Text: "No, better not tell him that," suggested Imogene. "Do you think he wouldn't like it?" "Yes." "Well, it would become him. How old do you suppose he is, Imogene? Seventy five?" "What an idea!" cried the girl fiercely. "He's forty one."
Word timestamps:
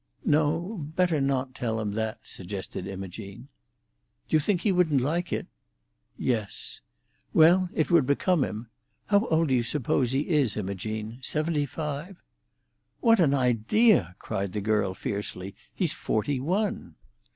"No, 0.25 0.79
better 0.95 1.21
not 1.21 1.53
tell 1.53 1.79
him 1.79 1.91
that," 1.91 2.21
suggested 2.23 2.87
Imogene. 2.87 3.49
"Do 4.27 4.35
you 4.35 4.39
think 4.39 4.61
he 4.61 4.71
wouldn't 4.71 5.01
like 5.01 5.31
it?" 5.31 5.45
"Yes." 6.17 6.81
"Well, 7.35 7.69
it 7.75 7.91
would 7.91 8.07
become 8.07 8.43
him. 8.43 8.67
How 9.05 9.27
old 9.27 9.49
do 9.49 9.53
you 9.53 9.61
suppose 9.61 10.11
he 10.11 10.21
is, 10.27 10.57
Imogene? 10.57 11.19
Seventy 11.21 11.67
five?" 11.67 12.19
"What 12.99 13.19
an 13.19 13.35
idea!" 13.35 14.15
cried 14.17 14.53
the 14.53 14.59
girl 14.61 14.95
fiercely. 14.95 15.53
"He's 15.71 15.93
forty 15.93 16.39
one." 16.39 16.95